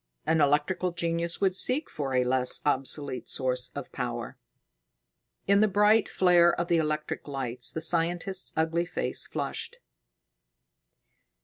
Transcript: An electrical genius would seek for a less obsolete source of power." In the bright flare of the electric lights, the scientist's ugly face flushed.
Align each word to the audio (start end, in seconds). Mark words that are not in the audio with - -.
An 0.25 0.41
electrical 0.41 0.91
genius 0.91 1.39
would 1.39 1.55
seek 1.55 1.87
for 1.87 2.15
a 2.15 2.23
less 2.23 2.59
obsolete 2.65 3.29
source 3.29 3.69
of 3.75 3.91
power." 3.91 4.35
In 5.45 5.59
the 5.59 5.67
bright 5.67 6.09
flare 6.09 6.59
of 6.59 6.69
the 6.69 6.77
electric 6.77 7.27
lights, 7.27 7.71
the 7.71 7.81
scientist's 7.81 8.51
ugly 8.57 8.85
face 8.85 9.27
flushed. 9.27 9.77